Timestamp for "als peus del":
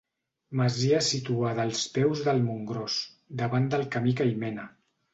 1.69-2.43